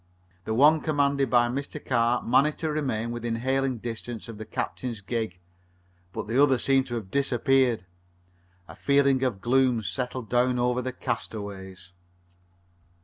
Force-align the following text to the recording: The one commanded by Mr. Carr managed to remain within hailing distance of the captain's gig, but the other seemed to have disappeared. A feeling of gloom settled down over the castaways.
The 0.45 0.55
one 0.55 0.81
commanded 0.81 1.29
by 1.29 1.47
Mr. 1.47 1.79
Carr 1.79 2.23
managed 2.23 2.57
to 2.57 2.71
remain 2.71 3.11
within 3.11 3.35
hailing 3.35 3.77
distance 3.77 4.27
of 4.27 4.39
the 4.39 4.45
captain's 4.45 4.99
gig, 4.99 5.37
but 6.11 6.25
the 6.25 6.41
other 6.41 6.57
seemed 6.57 6.87
to 6.87 6.95
have 6.95 7.11
disappeared. 7.11 7.85
A 8.67 8.75
feeling 8.75 9.21
of 9.21 9.41
gloom 9.41 9.83
settled 9.83 10.27
down 10.27 10.57
over 10.57 10.81
the 10.81 10.91
castaways. 10.91 11.93